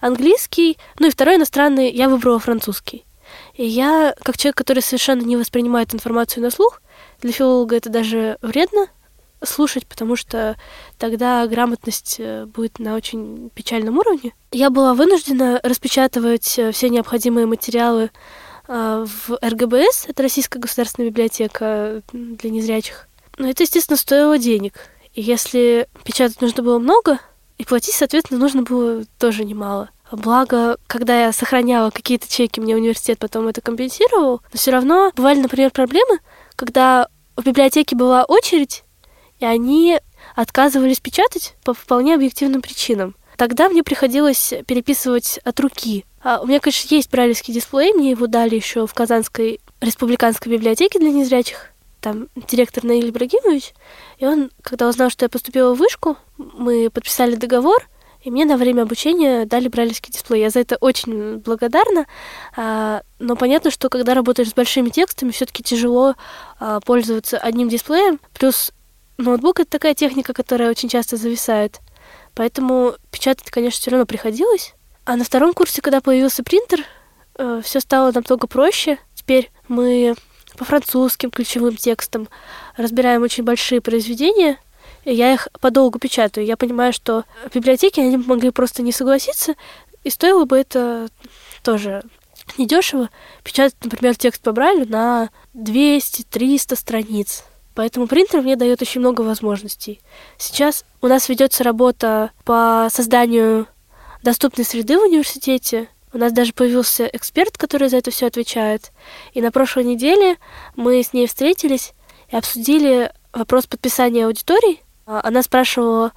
[0.00, 3.04] английский, ну и второй иностранный я выбрала французский.
[3.54, 6.80] И я, как человек, который совершенно не воспринимает информацию на слух,
[7.20, 8.86] для филолога это даже вредно
[9.42, 10.56] слушать, потому что
[10.98, 14.34] тогда грамотность э, будет на очень печальном уровне.
[14.50, 18.10] Я была вынуждена распечатывать э, все необходимые материалы
[18.66, 23.08] э, в РГБС, это Российская государственная библиотека для незрячих.
[23.36, 24.88] Но это, естественно, стоило денег.
[25.12, 27.18] И если печатать нужно было много,
[27.58, 29.90] и платить, соответственно, нужно было тоже немало.
[30.12, 34.40] Благо, когда я сохраняла какие-то чеки, мне университет потом это компенсировал.
[34.52, 36.20] Но все равно бывали, например, проблемы,
[36.54, 38.84] когда в библиотеке была очередь,
[39.40, 39.98] и они
[40.34, 43.16] отказывались печатать по вполне объективным причинам.
[43.36, 46.06] Тогда мне приходилось переписывать от руки.
[46.22, 50.98] А у меня, конечно, есть брайлевский дисплей, мне его дали еще в Казанской республиканской библиотеке
[50.98, 51.70] для незрячих
[52.06, 53.74] там директор Наиль Ибрагимович,
[54.18, 57.88] и он, когда узнал, что я поступила в вышку, мы подписали договор,
[58.20, 60.42] и мне на время обучения дали брайлевский дисплей.
[60.42, 62.06] Я за это очень благодарна.
[62.56, 66.14] А, но понятно, что когда работаешь с большими текстами, все-таки тяжело
[66.60, 68.20] а, пользоваться одним дисплеем.
[68.38, 68.70] Плюс
[69.18, 71.80] ноутбук это такая техника, которая очень часто зависает.
[72.34, 74.74] Поэтому печатать, конечно, все равно приходилось.
[75.04, 76.84] А на втором курсе, когда появился принтер,
[77.36, 78.98] э, все стало намного проще.
[79.14, 80.14] Теперь мы
[80.56, 82.28] по французским ключевым текстам,
[82.76, 84.58] разбираем очень большие произведения,
[85.04, 86.46] и я их подолгу печатаю.
[86.46, 89.54] Я понимаю, что в библиотеке они могли просто не согласиться,
[90.04, 91.08] и стоило бы это
[91.62, 92.02] тоже
[92.58, 93.10] недешево
[93.42, 97.44] печатать, например, текст по Брайлю на 200-300 страниц.
[97.74, 100.00] Поэтому принтер мне дает очень много возможностей.
[100.38, 103.66] Сейчас у нас ведется работа по созданию
[104.22, 108.90] доступной среды в университете, у нас даже появился эксперт, который за это все отвечает.
[109.34, 110.38] И на прошлой неделе
[110.74, 111.92] мы с ней встретились
[112.30, 114.82] и обсудили вопрос подписания аудиторий.
[115.04, 116.12] А, она спрашивала,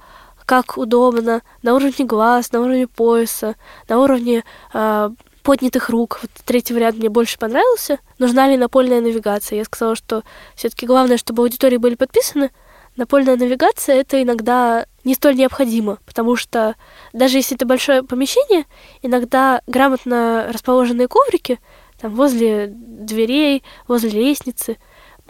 [0.46, 3.56] как удобно на уровне глаз, на уровне пояса,
[3.88, 5.10] на уровне э,
[5.42, 6.20] поднятых рук.
[6.22, 7.98] Вот третий вариант мне больше понравился.
[8.18, 9.58] Нужна ли напольная навигация?
[9.58, 10.22] Я сказала, что
[10.54, 12.50] все-таки главное, чтобы аудитории были подписаны,
[12.96, 16.76] напольная навигация это иногда не столь необходимо, потому что
[17.12, 18.64] даже если это большое помещение,
[19.02, 21.58] иногда грамотно расположенные коврики
[22.00, 24.78] там возле дверей, возле лестницы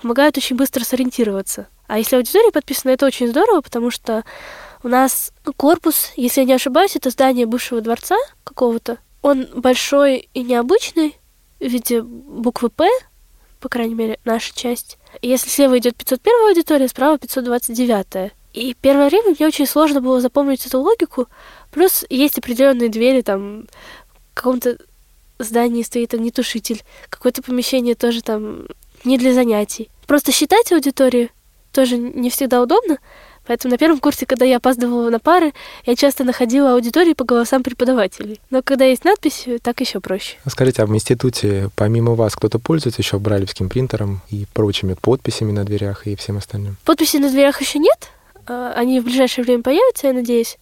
[0.00, 1.68] помогают очень быстро сориентироваться.
[1.87, 4.24] А если аудитория подписана, это очень здорово, потому что
[4.83, 8.98] у нас корпус, если я не ошибаюсь, это здание бывшего дворца какого-то.
[9.22, 11.16] Он большой и необычный,
[11.59, 12.88] в виде буквы «П»,
[13.61, 14.98] по крайней мере, наша часть.
[15.20, 18.33] Если слева идет 501 аудитория, справа 529.
[18.52, 21.28] И первое время мне очень сложно было запомнить эту логику.
[21.70, 23.66] Плюс есть определенные двери, там,
[24.32, 24.78] в каком-то
[25.38, 28.66] здании стоит огнетушитель, какое-то помещение тоже там
[29.04, 29.88] не для занятий.
[30.06, 31.30] Просто считать аудиторию
[31.72, 32.98] тоже не всегда удобно,
[33.46, 35.52] Поэтому на первом курсе, когда я опаздывала на пары,
[35.84, 38.40] я часто находила аудитории по голосам преподавателей.
[38.50, 40.36] Но когда есть надпись, так еще проще.
[40.46, 45.64] Скажите, а в институте помимо вас кто-то пользуется еще брайлевским принтером и прочими подписями на
[45.64, 46.76] дверях и всем остальным?
[46.84, 48.19] Подписи на дверях еще нет, а,
[48.74, 50.58] они в ближайшее время появятся, я надеюсь.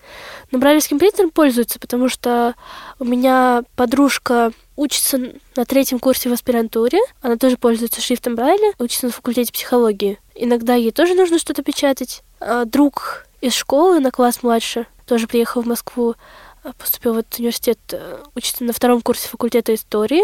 [0.50, 2.54] Но брайлевским принтером пользуются, потому что
[2.98, 5.18] у меня подружка учится
[5.56, 6.98] на третьем курсе в аспирантуре.
[7.20, 10.18] Она тоже пользуется шрифтом Брайля, учится на факультете психологии.
[10.34, 12.22] Иногда ей тоже нужно что-то печатать.
[12.40, 16.14] А друг из школы на класс младше тоже приехал в Москву,
[16.62, 20.22] а, поступил в этот университет, э, учится на втором курсе факультета истории.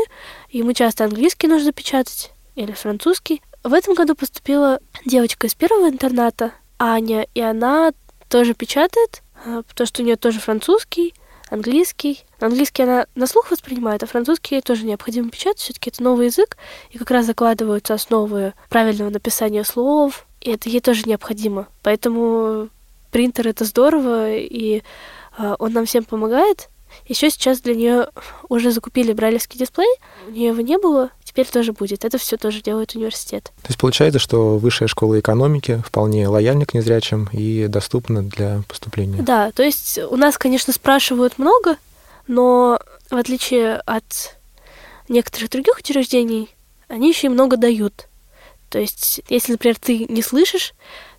[0.50, 3.42] Ему часто английский нужно печатать или французский.
[3.62, 7.92] В этом году поступила девочка из первого интерната, Аня, и она
[8.28, 11.14] тоже печатает, а, потому что у нее тоже французский,
[11.50, 12.24] английский.
[12.40, 15.60] Английский она на слух воспринимает, а французский тоже необходимо печатать.
[15.60, 16.56] Все-таки это новый язык,
[16.90, 21.68] и как раз закладываются основы правильного написания слов, и это ей тоже необходимо.
[21.82, 22.68] Поэтому
[23.10, 24.82] принтер это здорово, и
[25.38, 26.68] э, он нам всем помогает.
[27.06, 28.08] Еще сейчас для нее
[28.48, 29.88] уже закупили брайлевский дисплей,
[30.26, 32.04] у нее его не было, теперь тоже будет.
[32.04, 33.50] Это все тоже делает университет.
[33.62, 39.20] То есть получается, что высшая школа экономики вполне лояльна к незрячим и доступна для поступления.
[39.20, 41.76] Да, то есть у нас, конечно, спрашивают много,
[42.28, 42.78] но
[43.10, 44.36] в отличие от
[45.08, 46.54] некоторых других учреждений,
[46.86, 48.06] они еще и много дают.
[48.70, 50.72] То есть, если, например, ты не слышишь,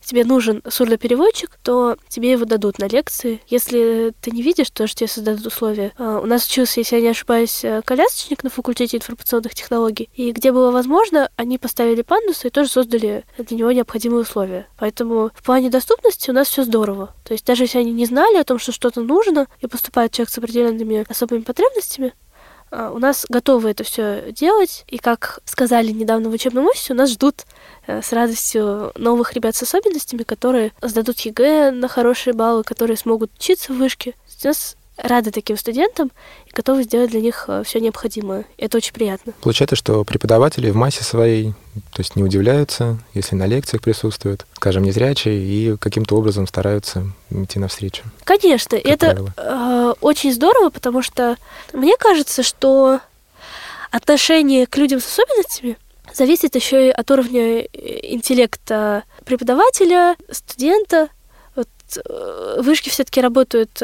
[0.05, 3.41] тебе нужен сурдопереводчик, то тебе его дадут на лекции.
[3.47, 5.91] Если ты не видишь, то что тебе создадут условия.
[5.97, 10.09] А, у нас учился, если я не ошибаюсь, э, колясочник на факультете информационных технологий.
[10.13, 14.67] И где было возможно, они поставили пандусы и тоже создали для него необходимые условия.
[14.77, 17.13] Поэтому в плане доступности у нас все здорово.
[17.23, 20.29] То есть даже если они не знали о том, что что-то нужно, и поступает человек
[20.29, 22.13] с определенными особыми потребностями,
[22.71, 27.11] у нас готовы это все делать, и как сказали недавно в учебном офисе, у нас
[27.11, 27.45] ждут
[27.87, 33.31] э, с радостью новых ребят с особенностями, которые сдадут ЕГЭ на хорошие баллы, которые смогут
[33.37, 34.15] учиться в вышке.
[34.43, 36.11] У нас рады таким студентам
[36.45, 38.45] и готовы сделать для них э, все необходимое.
[38.57, 39.33] Это очень приятно.
[39.41, 41.53] Получается, что преподаватели в массе своей
[41.91, 47.59] то есть не удивляются, если на лекциях присутствуют, скажем, незрячие, и каким-то образом стараются идти
[47.59, 48.03] навстречу.
[48.23, 51.35] Конечно, это э, очень здорово, потому что
[51.73, 53.01] мне кажется, что
[53.91, 55.77] отношение к людям с особенностями
[56.13, 57.67] зависит еще и от уровня э,
[58.03, 61.09] интеллекта преподавателя, студента.
[61.57, 63.81] Э, вышки все-таки работают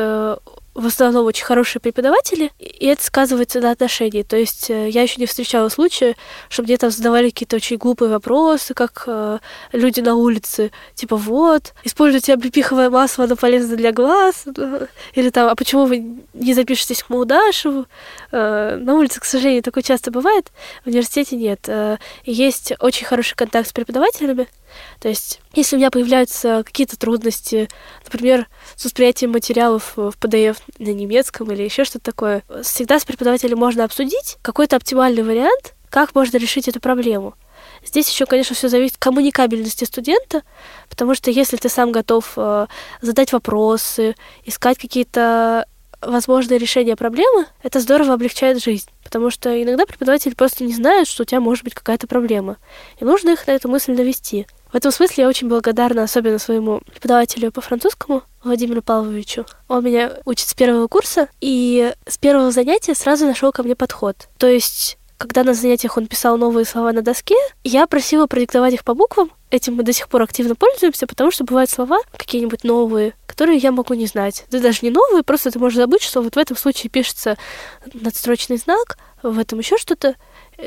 [0.73, 4.23] в основном очень хорошие преподаватели, и это сказывается на отношении.
[4.23, 6.15] То есть э, я еще не встречала случая,
[6.49, 9.39] чтобы мне там задавали какие-то очень глупые вопросы, как э,
[9.73, 14.45] люди на улице, типа вот, используйте облепиховое масло, оно полезно для глаз,
[15.13, 17.85] или там, а почему вы не запишетесь к Маудашеву?
[18.31, 20.51] Э, на улице, к сожалению, такое часто бывает,
[20.85, 21.67] в университете нет.
[21.67, 24.47] Э, есть очень хороший контакт с преподавателями,
[24.99, 27.69] то есть, если у меня появляются какие-то трудности,
[28.03, 33.57] например, с восприятием материалов в PDF на немецком или еще что-то такое, всегда с преподавателем
[33.57, 37.35] можно обсудить какой-то оптимальный вариант, как можно решить эту проблему.
[37.85, 40.43] Здесь еще, конечно, все зависит от коммуникабельности студента,
[40.89, 42.67] потому что если ты сам готов э,
[43.01, 45.65] задать вопросы, искать какие-то
[46.01, 48.89] возможные решения проблемы, это здорово облегчает жизнь.
[49.03, 52.57] Потому что иногда преподаватель просто не знает, что у тебя может быть какая-то проблема.
[52.99, 54.47] И нужно их на эту мысль навести.
[54.71, 59.45] В этом смысле я очень благодарна особенно своему преподавателю по французскому, Владимиру Павловичу.
[59.67, 64.29] Он меня учит с первого курса, и с первого занятия сразу нашел ко мне подход.
[64.37, 68.83] То есть когда на занятиях он писал новые слова на доске, я просила продиктовать их
[68.83, 69.31] по буквам.
[69.51, 73.71] Этим мы до сих пор активно пользуемся, потому что бывают слова какие-нибудь новые, которые я
[73.71, 74.45] могу не знать.
[74.49, 77.37] Да даже не новые, просто ты можешь забыть, что вот в этом случае пишется
[77.93, 80.15] надстрочный знак, в этом еще что-то.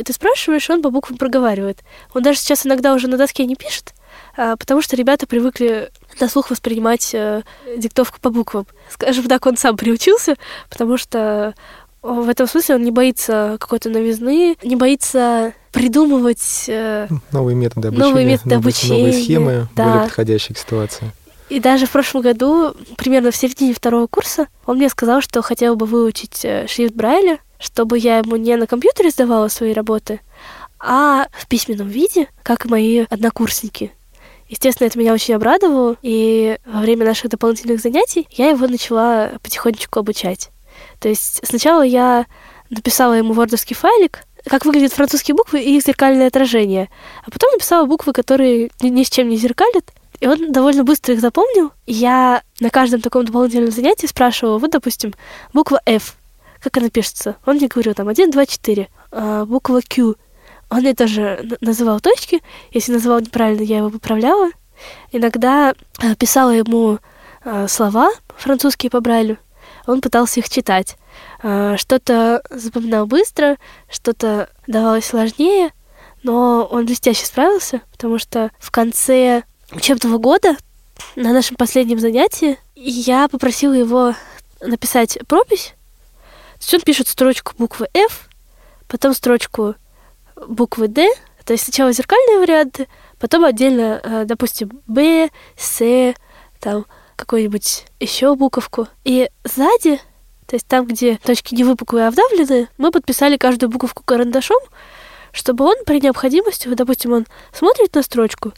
[0.02, 1.80] Ты спрашиваешь, он по буквам проговаривает.
[2.14, 3.94] Он даже сейчас иногда уже на доске не пишет,
[4.36, 7.42] а, потому что ребята привыкли на слух воспринимать э,
[7.76, 8.66] диктовку по буквам.
[8.90, 10.36] Скажем так, он сам приучился,
[10.70, 11.54] потому что
[12.02, 18.08] в этом смысле он не боится какой-то новизны, не боится придумывать э, новые методы обучения,
[18.08, 19.84] новые, методы обучения, новые схемы, да.
[19.84, 21.10] более подходящие к ситуации.
[21.48, 25.76] И даже в прошлом году, примерно в середине второго курса, он мне сказал, что хотел
[25.76, 30.20] бы выучить э, шрифт Брайля, чтобы я ему не на компьютере сдавала свои работы,
[30.78, 33.90] а в письменном виде, как и мои однокурсники.
[34.48, 39.98] Естественно, это меня очень обрадовало, и во время наших дополнительных занятий я его начала потихонечку
[39.98, 40.50] обучать.
[41.00, 42.26] То есть сначала я
[42.68, 46.90] написала ему вордовский файлик, как выглядят французские буквы и их зеркальное отражение.
[47.24, 49.90] А потом написала буквы, которые ни с чем не зеркалят.
[50.20, 51.72] И он довольно быстро их запомнил.
[51.86, 55.14] Я на каждом таком дополнительном занятии спрашивала, вот, допустим,
[55.54, 56.16] буква F,
[56.64, 57.36] как она пишется?
[57.46, 58.88] Он мне говорил там 1, 2, 4.
[59.12, 60.16] А, буква Q.
[60.70, 62.42] Он мне тоже называл точки.
[62.72, 64.50] Если называл неправильно, я его поправляла.
[65.12, 66.98] Иногда а, писала ему
[67.44, 69.38] а, слова французские по Брайлю
[69.86, 70.96] он пытался их читать.
[71.42, 73.56] А, что-то запоминал быстро,
[73.90, 75.70] что-то давалось сложнее,
[76.22, 80.56] но он блестяще справился, потому что в конце учебного года
[81.16, 84.14] на нашем последнем занятии я попросила его
[84.60, 85.74] написать пропись.
[86.64, 88.30] Есть он пишет строчку буквы F,
[88.88, 89.74] потом строчку
[90.34, 91.06] буквы D,
[91.44, 96.14] то есть сначала зеркальные варианты, потом отдельно, а, допустим, B, C,
[96.60, 98.88] там, какую-нибудь еще буковку.
[99.04, 100.00] И сзади,
[100.46, 104.60] то есть там, где точки не выпуклые, а вдавленные, мы подписали каждую буковку карандашом,
[105.32, 108.54] чтобы он при необходимости, вот, допустим, он смотрит на строчку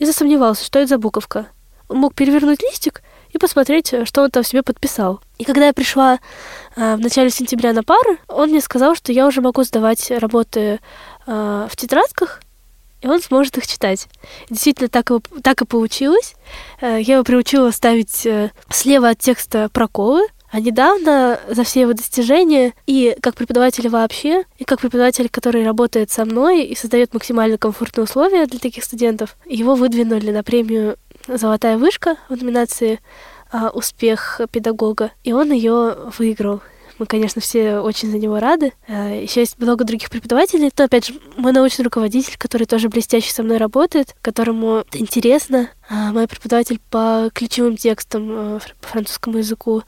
[0.00, 1.46] и засомневался, что это за буковка.
[1.86, 3.02] Он мог перевернуть листик
[3.34, 5.20] и посмотреть, что он там себе подписал.
[5.38, 6.18] И когда я пришла
[6.76, 10.80] э, в начале сентября на пары, он мне сказал, что я уже могу сдавать работы
[11.26, 12.40] э, в тетрадках,
[13.00, 14.08] и он сможет их читать.
[14.48, 16.34] Действительно, так и, так и получилось.
[16.80, 21.92] Э, я его приучила ставить э, слева от текста проколы, А недавно за все его
[21.94, 27.58] достижения и как преподавателя вообще, и как преподаватель, который работает со мной и создает максимально
[27.58, 30.96] комфортные условия для таких студентов, его выдвинули на премию
[31.26, 33.00] «Золотая вышка» в номинации
[33.50, 36.60] а, «Успех педагога», и он ее выиграл.
[36.98, 38.72] Мы, конечно, все очень за него рады.
[38.86, 40.70] А, Еще есть много других преподавателей.
[40.70, 45.70] То, опять же, мой научный руководитель, который тоже блестяще со мной работает, которому интересно.
[45.88, 49.82] А, мой преподаватель по ключевым текстам по французскому языку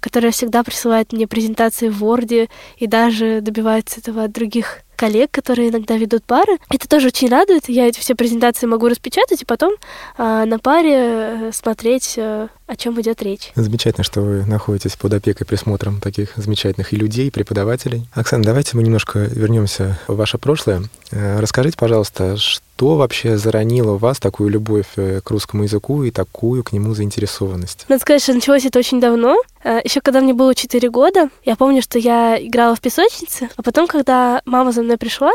[0.00, 2.48] которая всегда присылает мне презентации в Word
[2.78, 6.58] и даже добивается этого от других коллег, которые иногда ведут пары.
[6.70, 7.68] Это тоже очень радует.
[7.68, 9.74] Я эти все презентации могу распечатать и потом
[10.18, 13.52] э, на паре э, смотреть, э, о чем идет речь.
[13.54, 18.08] Замечательно, что вы находитесь под опекой, присмотром таких замечательных и людей, и преподавателей.
[18.14, 20.84] Оксана, давайте мы немножко вернемся в ваше прошлое.
[21.10, 26.10] Э, расскажите, пожалуйста, что вообще заронило в вас такую любовь э, к русскому языку и
[26.10, 27.84] такую к нему заинтересованность?
[27.88, 29.36] Надо сказать, что началось это очень давно.
[29.82, 33.86] Еще когда мне было 4 года, я помню, что я играла в песочнице, а потом,
[33.86, 35.32] когда мама за мной пришла,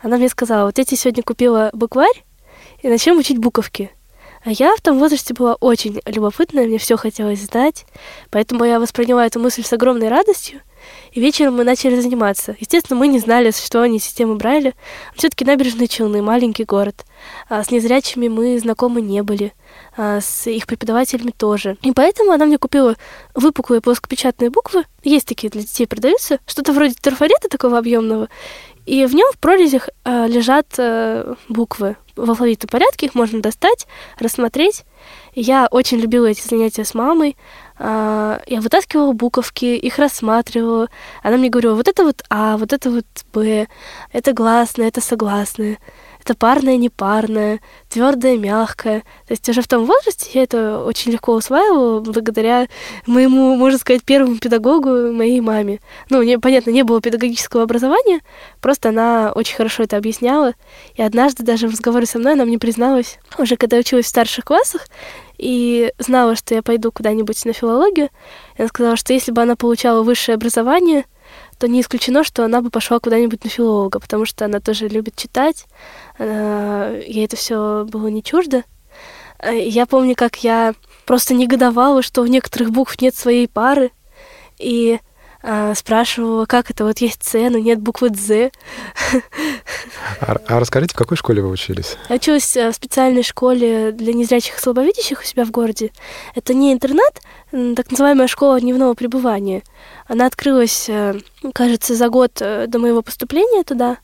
[0.00, 2.24] она мне сказала, вот я тебе сегодня купила букварь,
[2.82, 3.90] и начнем учить буковки.
[4.44, 7.86] А я в том возрасте была очень любопытная, мне все хотелось знать,
[8.30, 10.60] поэтому я восприняла эту мысль с огромной радостью,
[11.12, 12.56] и вечером мы начали заниматься.
[12.58, 14.74] Естественно, мы не знали о существовании системы Брайля.
[15.14, 17.04] Все-таки набережные Челны, маленький город.
[17.48, 19.52] А с незрячими мы знакомы не были.
[19.96, 21.76] А с их преподавателями тоже.
[21.82, 22.96] И поэтому она мне купила
[23.34, 24.84] выпуклые плоскопечатные буквы.
[25.02, 26.38] Есть такие для детей продаются.
[26.46, 28.28] Что-то вроде трафарета такого объемного.
[28.84, 33.86] И в нем в прорезях э, лежат э, буквы в алфавитном порядке, их можно достать,
[34.18, 34.84] рассмотреть.
[35.34, 37.36] Я очень любила эти занятия с мамой.
[37.78, 40.88] Э, я вытаскивала буковки, их рассматривала.
[41.22, 43.68] Она мне говорила, вот это вот А, вот это вот Б,
[44.12, 45.78] это гласное, это согласное
[46.22, 49.00] это парное, непарное, твердое, мягкое.
[49.26, 52.68] То есть уже в том возрасте я это очень легко усваивала благодаря
[53.06, 55.80] моему, можно сказать, первому педагогу, моей маме.
[56.10, 58.20] Ну, не, понятно, не было педагогического образования,
[58.60, 60.54] просто она очень хорошо это объясняла.
[60.94, 64.44] И однажды даже в разговоре со мной она мне призналась, уже когда училась в старших
[64.44, 64.86] классах,
[65.38, 68.10] и знала, что я пойду куда-нибудь на филологию,
[68.56, 71.04] она сказала, что если бы она получала высшее образование,
[71.62, 75.14] то не исключено, что она бы пошла куда-нибудь на филолога, потому что она тоже любит
[75.14, 75.66] читать,
[76.18, 76.88] она...
[77.06, 78.64] ей это все было не чуждо.
[79.38, 80.74] Э, я помню, как я
[81.06, 83.92] просто негодовала, что у некоторых букв нет своей пары,
[84.58, 84.98] и
[85.44, 88.50] э, спрашивала, как это, вот есть С, но нет буквы З.
[90.20, 91.96] А, а расскажите, в какой школе вы учились?
[92.08, 95.92] Я училась э, в специальной школе для незрячих и слабовидящих у себя в городе.
[96.34, 99.62] Это не интернат, так называемая школа дневного пребывания.
[100.12, 101.18] Она открылась, э,
[101.54, 103.96] кажется, за год э, до моего поступления туда.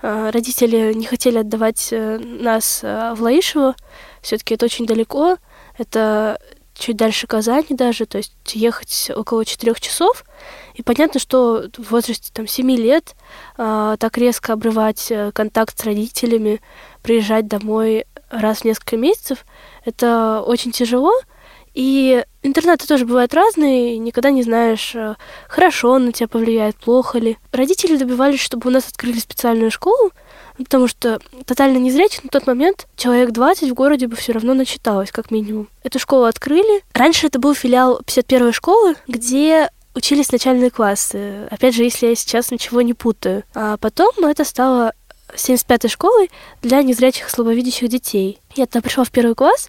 [0.00, 3.74] Э, родители не хотели отдавать нас в Лаишево.
[4.20, 5.38] Все-таки это очень далеко.
[5.76, 6.38] Это
[6.74, 10.24] чуть дальше Казани даже, то есть ехать около четырех часов.
[10.74, 13.16] И понятно, что в возрасте там, 7 лет
[13.58, 16.60] э, так резко обрывать контакт с родителями,
[17.02, 19.44] приезжать домой раз в несколько месяцев,
[19.84, 21.12] это очень тяжело.
[21.74, 25.14] И интернеты тоже бывают разные, никогда не знаешь, э,
[25.48, 27.38] хорошо он на тебя повлияет, плохо ли.
[27.50, 30.10] Родители добивались, чтобы у нас открыли специальную школу,
[30.58, 35.10] потому что тотально незрячих на тот момент человек 20 в городе бы все равно начиталось,
[35.10, 35.68] как минимум.
[35.82, 36.82] Эту школу открыли.
[36.92, 41.46] Раньше это был филиал 51-й школы, где учились начальные классы.
[41.50, 43.44] Опять же, если я сейчас ничего не путаю.
[43.54, 44.92] А потом это стало
[45.34, 48.40] 75-й школой для незрячих слабовидящих детей.
[48.54, 49.68] Я тогда пришла в первый класс,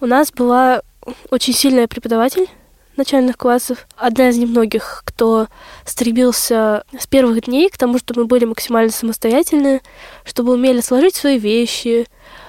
[0.00, 0.82] у нас была
[1.30, 2.48] очень сильная преподаватель
[2.96, 3.86] начальных классов.
[3.96, 5.48] Одна из немногих, кто
[5.84, 9.80] стремился с первых дней к тому, чтобы мы были максимально самостоятельны,
[10.24, 12.06] чтобы умели сложить свои вещи,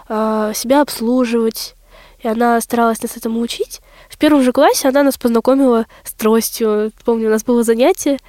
[0.09, 1.75] а, себя обслуживать.
[2.19, 3.81] И она старалась нас этому учить.
[4.09, 6.91] В первом же классе она нас познакомила с тростью.
[7.05, 8.19] Помню, у нас было занятие.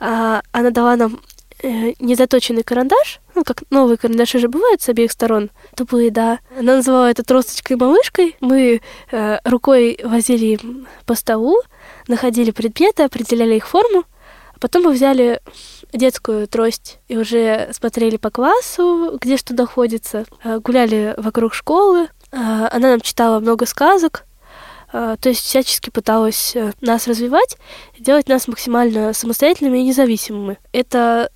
[0.00, 1.20] А, она дала нам
[1.62, 6.40] э, незаточенный карандаш, ну, как новые карандаши же бывают с обеих сторон, тупые, да.
[6.58, 8.36] Она называла это тросточкой-малышкой.
[8.40, 8.80] Мы
[9.12, 10.58] э, рукой возили
[11.06, 11.56] по столу,
[12.08, 14.04] находили предметы, определяли их форму,
[14.58, 15.40] потом мы взяли
[15.92, 22.08] детскую трость и уже смотрели по классу, где что находится, э, гуляли вокруг школы.
[22.32, 24.24] Э, она нам читала много сказок,
[24.92, 27.56] э, то есть всячески пыталась нас развивать,
[27.98, 30.58] делать нас максимально самостоятельными и независимыми.
[30.72, 31.30] Это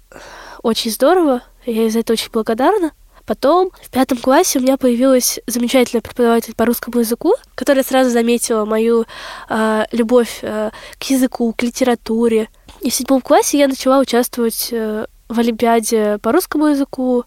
[0.62, 2.92] очень здорово, я за это очень благодарна.
[3.24, 8.64] Потом в пятом классе у меня появилась замечательная преподаватель по русскому языку, которая сразу заметила
[8.64, 9.06] мою
[9.48, 12.48] э, любовь э, к языку, к литературе.
[12.80, 17.24] И в седьмом классе я начала участвовать э, в Олимпиаде по русскому языку,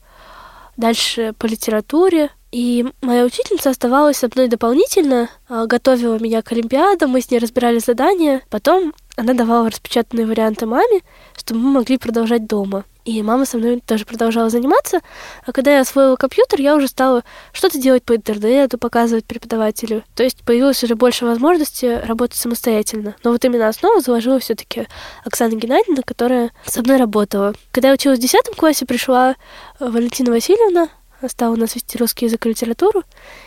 [0.76, 2.30] дальше по литературе.
[2.52, 7.80] И моя учительница оставалась со мной дополнительно, готовила меня к Олимпиадам, мы с ней разбирали
[7.80, 8.44] задания.
[8.50, 11.02] Потом она давала распечатанные варианты маме,
[11.38, 12.86] чтобы мы могли продолжать дома.
[13.06, 15.00] И мама со мной тоже продолжала заниматься.
[15.46, 20.04] А когда я освоила компьютер, я уже стала что-то делать по интернету, показывать преподавателю.
[20.16, 23.16] То есть появилось уже больше возможности работать самостоятельно.
[23.24, 24.88] Но вот именно основу заложила все таки
[25.24, 27.54] Оксана Геннадьевна, которая со мной работала.
[27.72, 29.36] Когда я училась в 10 классе, пришла
[29.80, 30.90] Валентина Васильевна,
[31.30, 33.04] стала у нас вести русский язык и литературу,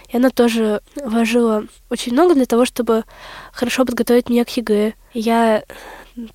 [0.09, 3.05] и она тоже вложила очень много для того, чтобы
[3.53, 4.95] хорошо подготовить меня к ЕГЭ.
[5.15, 5.65] Я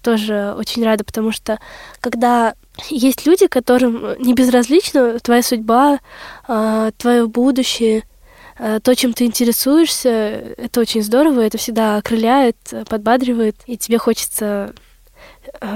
[0.02, 1.60] тоже очень рада, потому что
[2.00, 2.56] когда
[2.90, 6.00] есть люди, которым не безразлична твоя судьба,
[6.48, 8.04] а, твое будущее,
[8.58, 12.58] а, то, чем ты интересуешься, это очень здорово, это всегда окрыляет,
[12.88, 14.74] подбадривает, и тебе хочется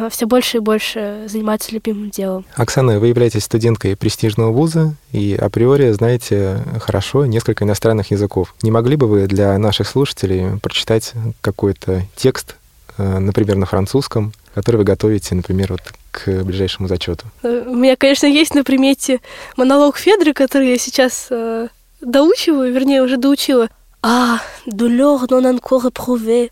[0.10, 2.46] все больше и больше заниматься любимым делом.
[2.56, 8.56] Оксана, вы являетесь студенткой престижного вуза и априори знаете хорошо несколько иностранных языков.
[8.62, 12.57] Не могли бы вы для наших слушателей прочитать какой-то текст,
[12.98, 15.82] например, на французском, который вы готовите, например, вот
[16.12, 17.26] к ближайшему зачету?
[17.44, 19.20] Э, у меня, конечно, есть на примете
[19.56, 21.68] монолог Федры, который я сейчас э,
[22.02, 23.70] доучиваю, вернее, уже доучила.
[24.04, 26.52] А, douleur non encore éprouvée,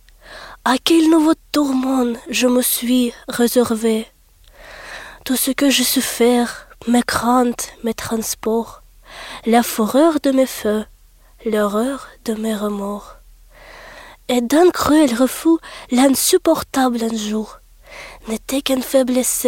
[0.64, 4.08] à quel nouveau tourment je me suis réservé.
[5.24, 8.82] Tout ce que j'ai souffert, mes craintes, mes transports,
[9.46, 10.86] la fureur de mes feux,
[11.46, 13.18] l'horreur de mes remords.
[14.28, 15.60] Et d'un cruel refus,
[15.92, 17.60] l'insupportable un jour,
[18.28, 19.48] n'était qu'un faiblesse,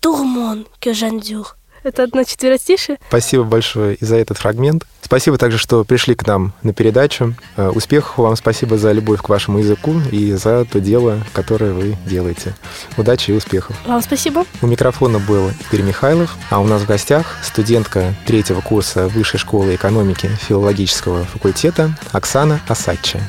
[0.00, 1.56] tourment que j'endure.
[1.82, 2.98] Это одно четверостишее.
[3.08, 4.84] Спасибо большое и за этот фрагмент.
[5.00, 7.34] Спасибо также, что пришли к нам на передачу.
[7.56, 11.96] Э, успехов вам, спасибо за любовь к вашему языку и за то дело, которое вы
[12.04, 12.54] делаете.
[12.98, 13.76] Удачи и успехов.
[13.86, 14.44] Вам спасибо.
[14.60, 19.74] У микрофона был Игорь Михайлов, а у нас в гостях студентка третьего курса Высшей школы
[19.74, 23.20] экономики филологического факультета Оксана Асадча.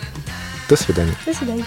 [0.72, 1.14] До свидания.
[1.26, 1.66] До свидания.